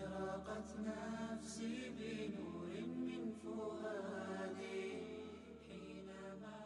أشرقت 0.00 0.70
نفسي 0.86 1.90
بنور 1.98 2.68
من 2.96 3.32
فؤادي 3.42 4.92
حينما 5.68 6.56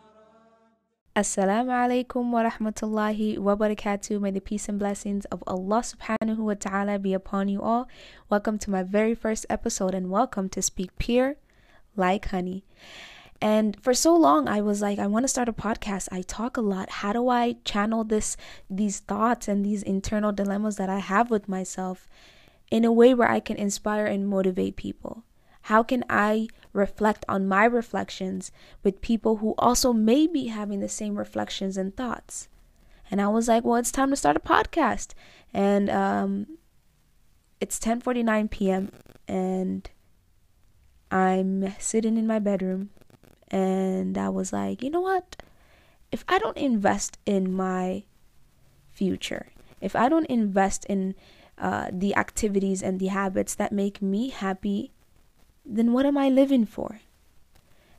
Assalamu 1.17 1.73
alaikum 1.73 2.31
wa 2.33 2.43
rahmatullahi 2.49 3.39
wa 3.39 3.57
barakatuh. 3.57 4.21
May 4.21 4.31
the 4.31 4.41
peace 4.41 4.69
and 4.69 4.79
blessings 4.79 5.25
of 5.27 5.43
Allah 5.47 5.83
subhanahu 5.83 6.39
wa 6.39 6.55
ta'ala 6.55 6.99
be 6.99 7.13
upon 7.13 7.49
you 7.49 7.61
all. 7.61 7.89
Welcome 8.29 8.59
to 8.59 8.71
my 8.71 8.83
very 8.85 9.15
first 9.15 9.45
episode 9.51 9.95
and 9.95 10.09
welcome 10.09 10.49
to 10.51 10.63
Speak 10.63 10.97
Pure 10.99 11.35
Like 11.97 12.27
Honey. 12.27 12.65
And 13.43 13.77
for 13.83 13.93
so 13.95 14.15
long 14.15 14.49
I 14.49 14.61
was 14.61 14.81
like 14.83 14.99
I 15.01 15.07
want 15.09 15.25
to 15.25 15.29
start 15.29 15.49
a 15.49 15.53
podcast. 15.53 16.09
I 16.13 16.23
talk 16.23 16.57
a 16.57 16.61
lot. 16.61 16.91
How 17.03 17.13
do 17.13 17.29
I 17.29 17.57
channel 17.65 18.05
this 18.05 18.37
these 18.71 19.01
thoughts 19.01 19.49
and 19.49 19.65
these 19.65 19.83
internal 19.83 20.31
dilemmas 20.31 20.77
that 20.77 20.89
I 20.89 21.01
have 21.01 21.31
with 21.31 21.49
myself 21.49 22.07
in 22.72 22.86
a 22.86 22.92
way 22.92 23.14
where 23.14 23.30
I 23.30 23.40
can 23.40 23.58
inspire 23.58 24.06
and 24.06 24.28
motivate 24.28 24.76
people? 24.76 25.24
How 25.64 25.82
can 25.82 26.04
I 26.10 26.48
reflect 26.74 27.26
on 27.28 27.48
my 27.48 27.66
reflections 27.66 28.52
with 28.84 29.02
people 29.02 29.38
who 29.38 29.56
also 29.58 29.94
may 29.94 30.28
be 30.28 30.48
having 30.48 30.80
the 30.80 30.90
same 30.90 31.18
reflections 31.18 31.78
and 31.78 31.96
thoughts? 31.96 32.50
And 33.10 33.22
I 33.22 33.28
was 33.28 33.48
like, 33.48 33.64
well, 33.64 33.78
it's 33.78 33.92
time 33.92 34.10
to 34.10 34.16
start 34.16 34.38
a 34.38 34.40
podcast. 34.40 35.14
And 35.54 35.90
um, 35.90 36.58
it's 37.60 37.80
10:49 37.80 38.50
p.m. 38.50 38.92
and 39.28 39.90
I'm 41.12 41.74
sitting 41.80 42.18
in 42.18 42.28
my 42.28 42.40
bedroom 42.40 42.90
and 43.50 44.18
I 44.18 44.30
was 44.30 44.52
like, 44.52 44.84
you 44.84 44.90
know 44.90 45.02
what? 45.02 45.42
If 46.12 46.24
I 46.28 46.40
don't 46.40 46.58
invest 46.58 47.18
in 47.26 47.52
my 47.52 48.04
future, 48.92 49.48
if 49.82 49.96
I 49.96 50.10
don't 50.10 50.26
invest 50.28 50.86
in 50.86 51.16
uh, 51.58 51.90
the 51.92 52.16
activities 52.16 52.84
and 52.84 53.00
the 53.00 53.08
habits 53.08 53.56
that 53.56 53.72
make 53.72 54.02
me 54.02 54.30
happy, 54.30 54.92
then 55.66 55.94
what 55.94 56.06
am 56.06 56.18
I 56.18 56.30
living 56.30 56.66
for? 56.66 57.00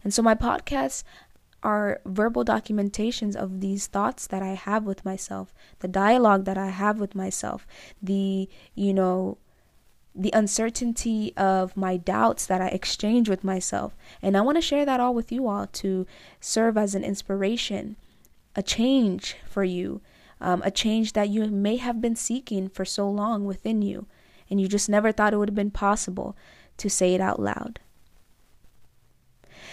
And 0.04 0.12
so 0.14 0.22
my 0.22 0.34
podcasts 0.34 1.02
are 1.62 2.00
verbal 2.04 2.44
documentations 2.44 3.34
of 3.34 3.60
these 3.60 3.86
thoughts 3.86 4.26
that 4.28 4.42
I 4.42 4.54
have 4.54 4.84
with 4.84 5.04
myself, 5.04 5.52
the 5.80 5.88
dialogue 5.88 6.44
that 6.44 6.58
I 6.58 6.68
have 6.68 7.00
with 7.00 7.14
myself, 7.14 7.66
the, 8.00 8.48
you 8.74 8.94
know, 8.94 9.38
the 10.14 10.30
uncertainty 10.32 11.34
of 11.36 11.76
my 11.76 11.96
doubts 11.96 12.46
that 12.46 12.60
I 12.60 12.68
exchange 12.68 13.28
with 13.28 13.44
myself. 13.44 13.96
And 14.22 14.36
I 14.36 14.40
want 14.42 14.56
to 14.56 14.62
share 14.62 14.84
that 14.86 15.00
all 15.00 15.14
with 15.14 15.32
you 15.32 15.48
all 15.48 15.66
to 15.66 16.06
serve 16.40 16.78
as 16.78 16.94
an 16.94 17.04
inspiration, 17.04 17.96
a 18.54 18.62
change 18.62 19.36
for 19.44 19.64
you, 19.64 20.00
um, 20.40 20.62
a 20.64 20.70
change 20.70 21.12
that 21.14 21.28
you 21.28 21.46
may 21.46 21.76
have 21.76 22.00
been 22.00 22.16
seeking 22.16 22.68
for 22.68 22.84
so 22.84 23.08
long 23.08 23.44
within 23.44 23.82
you, 23.82 24.06
and 24.50 24.60
you 24.60 24.68
just 24.68 24.88
never 24.88 25.12
thought 25.12 25.32
it 25.32 25.36
would 25.38 25.48
have 25.48 25.54
been 25.54 25.70
possible 25.70 26.36
to 26.76 26.90
say 26.90 27.14
it 27.14 27.20
out 27.20 27.40
loud. 27.40 27.80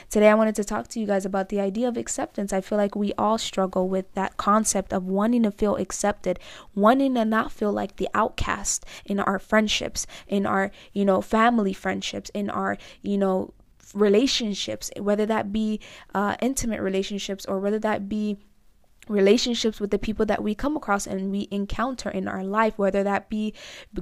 Today, 0.10 0.30
I 0.30 0.36
wanted 0.36 0.56
to 0.56 0.64
talk 0.64 0.88
to 0.90 1.00
you 1.00 1.08
guys 1.08 1.26
about 1.26 1.50
the 1.50 1.60
idea 1.60 1.88
of 1.88 1.98
acceptance. 1.98 2.54
I 2.54 2.62
feel 2.62 2.78
like 2.78 2.96
we 2.96 3.14
all 3.18 3.38
struggle 3.38 3.88
with 3.88 4.12
that 4.14 4.38
concept 4.38 4.94
of 4.94 5.06
wanting 5.06 5.44
to 5.44 5.52
feel 5.52 5.76
accepted, 5.76 6.40
wanting 6.76 7.16
to 7.16 7.26
not 7.26 7.52
feel 7.52 7.72
like 7.72 7.96
the 7.96 8.10
outcast 8.14 8.86
in 9.06 9.20
our 9.20 9.40
friendships, 9.40 10.06
in 10.28 10.46
our, 10.46 10.72
you 10.94 11.06
know, 11.06 11.22
family 11.22 11.74
friendships, 11.74 12.30
in 12.34 12.50
our, 12.50 12.78
you 13.02 13.18
know, 13.18 13.54
relationships, 13.94 14.92
whether 15.00 15.26
that 15.26 15.52
be 15.52 15.80
uh, 16.14 16.36
intimate 16.42 16.82
relationships 16.82 17.46
or 17.46 17.60
whether 17.60 17.80
that 17.80 18.10
be 18.10 18.38
relationships 19.08 19.80
with 19.80 19.92
the 19.92 20.00
people 20.00 20.26
that 20.26 20.44
we 20.44 20.56
come 20.56 20.78
across 20.78 21.06
and 21.08 21.32
we 21.32 21.48
encounter 21.52 22.10
in 22.10 22.28
our 22.28 22.44
life, 22.44 22.78
whether 22.78 23.04
that 23.04 23.30
be 23.30 23.54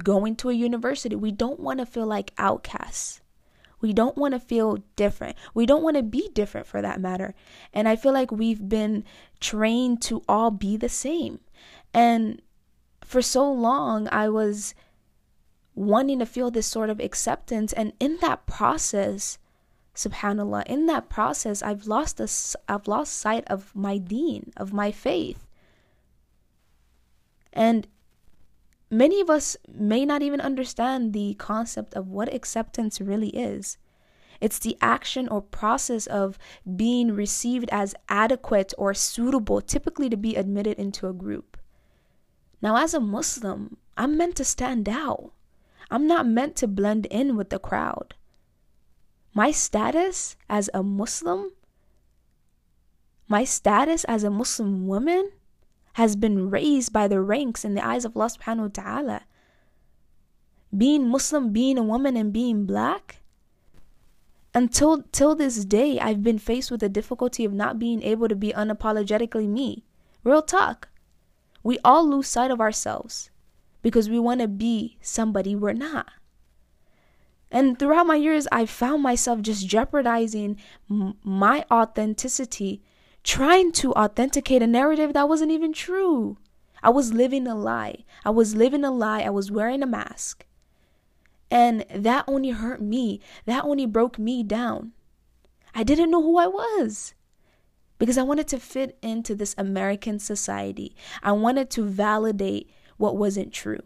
going 0.02 0.36
to 0.36 0.50
a 0.50 0.54
university. 0.54 1.16
We 1.16 1.32
don't 1.32 1.60
want 1.60 1.80
to 1.80 1.86
feel 1.86 2.06
like 2.06 2.32
outcasts. 2.38 3.20
We 3.80 3.92
don't 3.92 4.16
want 4.16 4.32
to 4.34 4.40
feel 4.40 4.78
different. 4.94 5.36
We 5.54 5.66
don't 5.66 5.82
want 5.82 5.96
to 5.96 6.04
be 6.04 6.30
different 6.32 6.68
for 6.68 6.80
that 6.80 7.00
matter. 7.00 7.34
And 7.74 7.88
I 7.88 7.96
feel 7.96 8.12
like 8.12 8.30
we've 8.30 8.68
been 8.68 9.04
trained 9.40 10.00
to 10.02 10.22
all 10.28 10.52
be 10.52 10.76
the 10.76 10.88
same. 10.88 11.40
And 11.92 12.40
for 13.04 13.20
so 13.20 13.50
long, 13.52 14.08
I 14.12 14.28
was 14.28 14.74
wanting 15.74 16.20
to 16.20 16.26
feel 16.26 16.50
this 16.50 16.66
sort 16.66 16.90
of 16.90 17.00
acceptance. 17.00 17.72
And 17.72 17.92
in 17.98 18.18
that 18.20 18.46
process, 18.46 19.38
subhanallah. 19.94 20.64
In 20.66 20.86
that 20.86 21.08
process 21.08 21.62
i've 21.62 21.86
lost 21.86 22.16
this 22.16 22.56
i've 22.68 22.88
lost 22.88 23.14
sight 23.14 23.44
of 23.48 23.74
my 23.74 23.98
deen 23.98 24.52
of 24.56 24.72
my 24.72 24.90
faith. 24.90 25.46
And 27.52 27.86
many 28.90 29.20
of 29.20 29.28
us 29.28 29.56
may 29.68 30.06
not 30.06 30.22
even 30.22 30.40
understand 30.40 31.12
the 31.12 31.34
concept 31.34 31.94
of 31.94 32.08
what 32.08 32.32
acceptance 32.32 33.00
really 33.00 33.28
is. 33.28 33.76
It's 34.40 34.58
the 34.58 34.76
action 34.80 35.28
or 35.28 35.42
process 35.42 36.06
of 36.06 36.38
being 36.76 37.12
received 37.12 37.68
as 37.70 37.94
adequate 38.08 38.72
or 38.78 38.94
suitable 38.94 39.60
typically 39.60 40.08
to 40.08 40.16
be 40.16 40.34
admitted 40.34 40.78
into 40.78 41.06
a 41.06 41.12
group. 41.12 41.58
Now 42.62 42.76
as 42.76 42.94
a 42.94 43.00
muslim 43.00 43.76
i'm 43.96 44.16
meant 44.16 44.36
to 44.36 44.44
stand 44.44 44.88
out. 44.88 45.32
I'm 45.90 46.06
not 46.06 46.26
meant 46.26 46.56
to 46.56 46.66
blend 46.66 47.04
in 47.06 47.36
with 47.36 47.50
the 47.50 47.58
crowd 47.58 48.14
my 49.34 49.50
status 49.50 50.36
as 50.48 50.68
a 50.74 50.82
Muslim, 50.82 51.52
my 53.28 53.44
status 53.44 54.04
as 54.04 54.24
a 54.24 54.30
Muslim 54.30 54.86
woman 54.86 55.32
has 55.94 56.16
been 56.16 56.50
raised 56.50 56.92
by 56.92 57.08
the 57.08 57.20
ranks 57.20 57.64
in 57.64 57.74
the 57.74 57.84
eyes 57.84 58.04
of 58.04 58.16
Allah 58.16 58.28
subhanahu 58.28 58.76
wa 58.76 58.82
ta'ala. 58.82 59.20
Being 60.76 61.08
Muslim, 61.08 61.52
being 61.52 61.76
a 61.76 61.82
woman, 61.82 62.16
and 62.16 62.32
being 62.32 62.64
black. 62.64 63.20
Until 64.54 65.04
till 65.12 65.34
this 65.34 65.64
day, 65.64 65.98
I've 65.98 66.22
been 66.22 66.38
faced 66.38 66.70
with 66.70 66.80
the 66.80 66.88
difficulty 66.88 67.44
of 67.44 67.52
not 67.52 67.78
being 67.78 68.02
able 68.02 68.28
to 68.28 68.36
be 68.36 68.52
unapologetically 68.52 69.48
me. 69.48 69.84
Real 70.24 70.42
talk. 70.42 70.88
We 71.62 71.78
all 71.84 72.08
lose 72.08 72.28
sight 72.28 72.50
of 72.50 72.60
ourselves 72.60 73.30
because 73.82 74.10
we 74.10 74.18
want 74.18 74.40
to 74.40 74.48
be 74.48 74.98
somebody 75.00 75.54
we're 75.54 75.72
not. 75.72 76.12
And 77.52 77.78
throughout 77.78 78.06
my 78.06 78.16
years, 78.16 78.48
I 78.50 78.64
found 78.64 79.02
myself 79.02 79.42
just 79.42 79.68
jeopardizing 79.68 80.58
my 80.88 81.64
authenticity, 81.70 82.82
trying 83.22 83.72
to 83.72 83.92
authenticate 83.92 84.62
a 84.62 84.66
narrative 84.66 85.12
that 85.12 85.28
wasn't 85.28 85.52
even 85.52 85.74
true. 85.74 86.38
I 86.82 86.88
was 86.88 87.12
living 87.12 87.46
a 87.46 87.54
lie. 87.54 88.04
I 88.24 88.30
was 88.30 88.56
living 88.56 88.84
a 88.84 88.90
lie. 88.90 89.20
I 89.20 89.30
was 89.30 89.52
wearing 89.52 89.82
a 89.82 89.86
mask. 89.86 90.46
And 91.50 91.84
that 91.94 92.24
only 92.26 92.50
hurt 92.50 92.80
me. 92.80 93.20
That 93.44 93.64
only 93.64 93.84
broke 93.84 94.18
me 94.18 94.42
down. 94.42 94.92
I 95.74 95.84
didn't 95.84 96.10
know 96.10 96.22
who 96.22 96.38
I 96.38 96.46
was 96.46 97.14
because 97.98 98.16
I 98.16 98.22
wanted 98.22 98.48
to 98.48 98.58
fit 98.58 98.98
into 99.02 99.34
this 99.34 99.54
American 99.58 100.18
society. 100.18 100.96
I 101.22 101.32
wanted 101.32 101.70
to 101.72 101.84
validate 101.84 102.70
what 102.96 103.16
wasn't 103.18 103.52
true. 103.52 103.82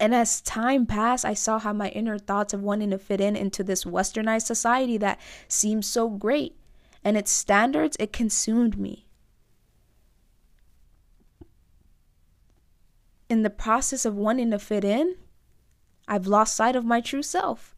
And 0.00 0.14
as 0.14 0.40
time 0.40 0.86
passed, 0.86 1.24
I 1.24 1.34
saw 1.34 1.58
how 1.58 1.72
my 1.72 1.88
inner 1.90 2.18
thoughts 2.18 2.52
of 2.52 2.62
wanting 2.62 2.90
to 2.90 2.98
fit 2.98 3.20
in 3.20 3.36
into 3.36 3.62
this 3.62 3.84
westernized 3.84 4.46
society 4.46 4.98
that 4.98 5.20
seemed 5.48 5.84
so 5.84 6.08
great 6.08 6.56
and 7.04 7.16
its 7.16 7.30
standards, 7.30 7.96
it 8.00 8.12
consumed 8.12 8.78
me. 8.78 9.06
In 13.28 13.42
the 13.42 13.50
process 13.50 14.04
of 14.04 14.16
wanting 14.16 14.50
to 14.50 14.58
fit 14.58 14.84
in, 14.84 15.16
I've 16.08 16.26
lost 16.26 16.56
sight 16.56 16.76
of 16.76 16.84
my 16.84 17.00
true 17.00 17.22
self. 17.22 17.74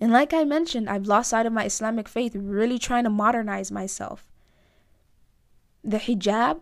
And 0.00 0.12
like 0.12 0.32
I 0.32 0.44
mentioned, 0.44 0.88
I've 0.88 1.06
lost 1.06 1.30
sight 1.30 1.46
of 1.46 1.52
my 1.52 1.64
Islamic 1.64 2.08
faith, 2.08 2.34
really 2.36 2.78
trying 2.78 3.04
to 3.04 3.10
modernize 3.10 3.70
myself. 3.70 4.26
The 5.84 5.98
hijab 5.98 6.60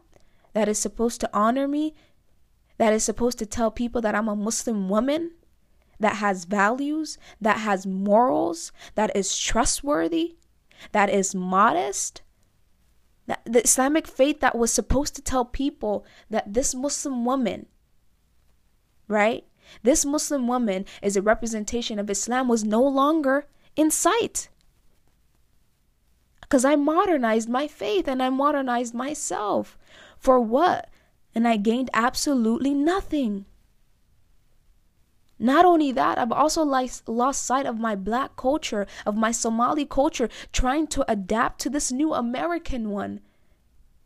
that 0.52 0.68
is 0.68 0.78
supposed 0.78 1.20
to 1.20 1.30
honor 1.32 1.68
me 1.68 1.94
that 2.80 2.94
is 2.94 3.04
supposed 3.04 3.38
to 3.38 3.44
tell 3.44 3.70
people 3.70 4.00
that 4.00 4.14
I'm 4.14 4.26
a 4.26 4.34
Muslim 4.34 4.88
woman 4.88 5.32
that 5.98 6.16
has 6.16 6.46
values, 6.46 7.18
that 7.38 7.58
has 7.58 7.86
morals, 7.86 8.72
that 8.94 9.14
is 9.14 9.38
trustworthy, 9.38 10.36
that 10.92 11.10
is 11.10 11.34
modest. 11.34 12.22
That 13.26 13.42
the 13.44 13.62
Islamic 13.62 14.06
faith 14.06 14.40
that 14.40 14.56
was 14.56 14.72
supposed 14.72 15.14
to 15.16 15.20
tell 15.20 15.44
people 15.44 16.06
that 16.30 16.54
this 16.54 16.74
Muslim 16.74 17.26
woman, 17.26 17.66
right? 19.08 19.44
This 19.82 20.06
Muslim 20.06 20.48
woman 20.48 20.86
is 21.02 21.18
a 21.18 21.22
representation 21.22 21.98
of 21.98 22.08
Islam 22.08 22.48
was 22.48 22.64
no 22.64 22.82
longer 22.82 23.46
in 23.76 23.90
sight. 23.90 24.48
Because 26.40 26.64
I 26.64 26.76
modernized 26.76 27.50
my 27.50 27.68
faith 27.68 28.08
and 28.08 28.22
I 28.22 28.30
modernized 28.30 28.94
myself. 28.94 29.76
For 30.18 30.40
what? 30.40 30.88
And 31.34 31.46
I 31.46 31.56
gained 31.56 31.90
absolutely 31.92 32.74
nothing. 32.74 33.46
Not 35.38 35.64
only 35.64 35.90
that, 35.92 36.18
I've 36.18 36.32
also 36.32 36.62
lost 36.64 37.46
sight 37.46 37.64
of 37.64 37.78
my 37.78 37.96
black 37.96 38.36
culture, 38.36 38.86
of 39.06 39.16
my 39.16 39.32
Somali 39.32 39.86
culture, 39.86 40.28
trying 40.52 40.86
to 40.88 41.10
adapt 41.10 41.60
to 41.62 41.70
this 41.70 41.90
new 41.90 42.12
American 42.12 42.90
one. 42.90 43.20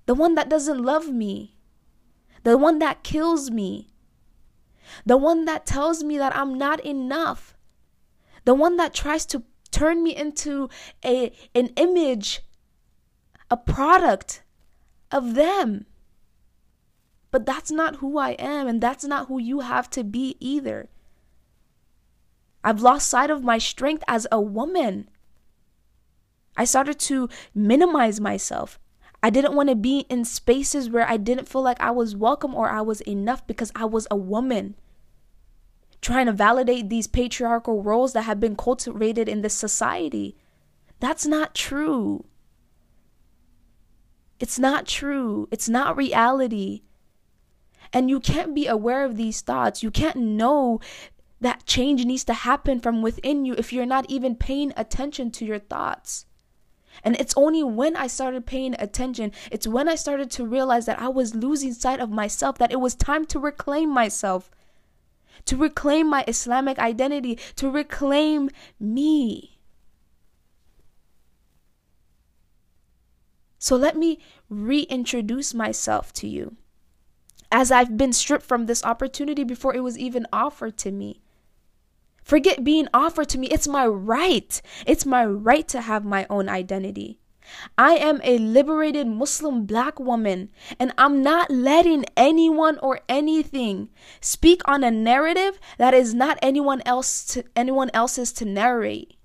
The 0.07 0.15
one 0.15 0.35
that 0.37 0.49
doesn't 0.49 0.79
love 0.79 1.09
me. 1.09 1.57
The 2.45 2.57
one 2.57 2.79
that 2.79 3.03
kills 3.03 3.51
me. 3.51 3.91
the 5.05 5.17
one 5.17 5.45
that 5.45 5.67
tells 5.67 6.03
me 6.05 6.19
that 6.19 6.35
I'm 6.37 6.55
not 6.57 6.81
enough, 6.85 7.57
the 8.45 8.55
one 8.55 8.77
that 8.77 8.95
tries 8.95 9.27
to 9.27 9.43
turn 9.71 10.03
me 10.03 10.15
into 10.15 10.69
a 11.05 11.33
an 11.55 11.69
image, 11.77 12.43
a 13.51 13.57
product 13.57 14.43
of 15.11 15.35
them. 15.35 15.87
But 17.35 17.47
that's 17.47 17.73
not 17.73 17.97
who 17.97 18.17
I 18.17 18.37
am, 18.39 18.69
and 18.69 18.81
that's 18.81 19.03
not 19.03 19.27
who 19.27 19.41
you 19.41 19.59
have 19.59 19.91
to 19.91 20.05
be 20.05 20.37
either. 20.39 20.89
I've 22.63 22.81
lost 22.81 23.09
sight 23.09 23.29
of 23.29 23.43
my 23.43 23.59
strength 23.59 24.05
as 24.07 24.29
a 24.31 24.41
woman. 24.41 25.09
I 26.57 26.65
started 26.65 27.01
to 27.01 27.29
minimize 27.53 28.21
myself. 28.21 28.79
I 29.21 29.31
didn't 29.31 29.57
want 29.57 29.69
to 29.69 29.75
be 29.75 30.07
in 30.09 30.25
spaces 30.25 30.89
where 30.89 31.11
I 31.11 31.17
didn't 31.17 31.49
feel 31.49 31.63
like 31.63 31.81
I 31.81 31.91
was 31.91 32.15
welcome 32.15 32.55
or 32.55 32.71
I 32.71 32.83
was 32.83 33.01
enough 33.01 33.45
because 33.49 33.73
I 33.75 33.85
was 33.85 34.07
a 34.13 34.17
woman. 34.17 34.77
Trying 36.01 36.27
to 36.27 36.33
validate 36.33 36.89
these 36.89 37.09
patriarchal 37.09 37.83
roles 37.83 38.13
that 38.13 38.23
have 38.23 38.39
been 38.39 38.55
cultivated 38.55 39.29
in 39.29 39.43
this 39.43 39.55
society. 39.55 40.37
That's 41.01 41.27
not 41.27 41.53
true. 41.53 42.27
It's 44.39 44.57
not 44.57 44.87
true. 44.87 45.49
It's 45.51 45.69
not 45.69 45.97
reality. 45.97 46.83
And 47.95 48.11
you 48.11 48.19
can't 48.19 48.55
be 48.55 48.67
aware 48.67 49.05
of 49.05 49.17
these 49.17 49.41
thoughts. 49.41 49.85
You 49.85 49.93
can't 49.93 50.17
know 50.17 50.81
that 51.41 51.65
change 51.65 52.05
needs 52.05 52.25
to 52.25 52.35
happen 52.35 52.81
from 52.81 53.03
within 53.03 53.45
you 53.45 53.55
if 53.57 53.73
you're 53.73 53.87
not 53.87 54.11
even 54.11 54.35
paying 54.35 54.73
attention 54.77 55.31
to 55.31 55.45
your 55.45 55.61
thoughts. 55.61 56.27
And 57.05 57.17
it's 57.21 57.35
only 57.37 57.63
when 57.63 57.97
I 57.97 58.09
started 58.09 58.47
paying 58.47 58.75
attention, 58.79 59.31
it's 59.51 59.67
when 59.67 59.89
I 59.89 59.95
started 59.95 60.31
to 60.33 60.47
realize 60.47 60.87
that 60.87 61.01
I 61.01 61.09
was 61.09 61.35
losing 61.35 61.73
sight 61.73 62.01
of 62.01 62.11
myself, 62.11 62.59
that 62.59 62.73
it 62.73 62.81
was 62.81 62.97
time 62.97 63.27
to 63.27 63.39
reclaim 63.39 63.91
myself, 63.91 64.51
to 65.45 65.57
reclaim 65.57 66.09
my 66.09 66.25
Islamic 66.27 66.79
identity, 66.79 67.39
to 67.57 67.71
reclaim 67.71 68.51
me. 68.81 69.59
So 73.59 73.77
let 73.77 73.97
me 73.97 74.19
reintroduce 74.49 75.55
myself 75.55 76.13
to 76.15 76.29
you 76.29 76.57
as 77.55 77.71
I've 77.71 77.97
been 77.97 78.13
stripped 78.13 78.45
from 78.45 78.67
this 78.67 78.85
opportunity 78.85 79.45
before 79.45 79.77
it 79.77 79.85
was 79.85 79.97
even 79.97 80.27
offered 80.33 80.77
to 80.79 80.91
me. 80.91 81.23
Forget 82.25 82.65
being 82.65 82.89
offered 82.93 83.29
to 83.29 83.39
me. 83.39 83.47
It's 83.47 83.69
my 83.69 83.87
right. 83.87 84.61
It's 84.89 85.07
my 85.07 85.25
right 85.25 85.69
to 85.69 85.81
have 85.81 86.05
my 86.05 86.27
own 86.29 86.49
identity. 86.49 87.21
I 87.79 87.93
am 87.93 88.21
a 88.25 88.39
liberated 88.39 89.07
Muslim 89.07 89.67
black 89.67 90.01
woman, 90.01 90.51
and 90.81 90.93
I'm 90.99 91.23
not 91.23 91.49
letting 91.49 92.07
anyone 92.17 92.79
or 92.79 93.01
anything 93.09 93.91
speak 94.21 94.61
on 94.65 94.83
a 94.83 94.91
narrative 94.91 95.61
that 95.79 95.95
is 95.95 96.13
not 96.13 96.41
anyone 96.43 96.83
else 96.85 97.25
to 97.27 97.45
anyone 97.55 97.91
else's 97.95 98.33
to 98.33 98.45
narrate. 98.45 99.17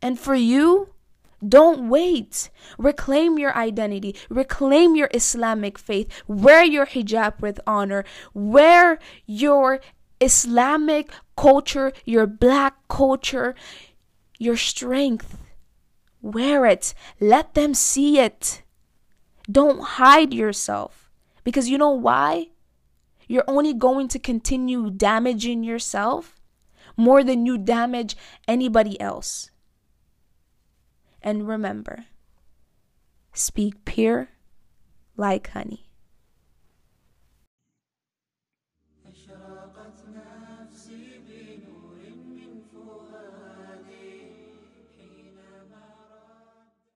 And 0.00 0.18
for 0.18 0.34
you, 0.34 0.94
don't 1.46 1.88
wait. 1.88 2.50
Reclaim 2.78 3.38
your 3.38 3.56
identity. 3.56 4.16
Reclaim 4.28 4.94
your 4.94 5.08
Islamic 5.14 5.78
faith. 5.78 6.22
Wear 6.26 6.64
your 6.64 6.86
hijab 6.86 7.40
with 7.40 7.60
honor. 7.66 8.04
Wear 8.34 8.98
your 9.26 9.80
Islamic 10.20 11.10
culture, 11.36 11.92
your 12.04 12.26
black 12.26 12.76
culture, 12.88 13.54
your 14.38 14.56
strength. 14.56 15.38
Wear 16.20 16.66
it. 16.66 16.92
Let 17.18 17.54
them 17.54 17.72
see 17.72 18.18
it. 18.18 18.62
Don't 19.50 19.80
hide 19.80 20.34
yourself. 20.34 21.10
Because 21.42 21.68
you 21.68 21.78
know 21.78 21.90
why? 21.90 22.48
You're 23.26 23.44
only 23.48 23.72
going 23.72 24.08
to 24.08 24.18
continue 24.18 24.90
damaging 24.90 25.64
yourself 25.64 26.38
more 26.96 27.24
than 27.24 27.46
you 27.46 27.56
damage 27.56 28.16
anybody 28.46 29.00
else. 29.00 29.49
And 31.22 31.46
remember, 31.46 32.06
speak 33.32 33.84
pure 33.84 34.30
like 35.16 35.48
honey. 35.50 35.89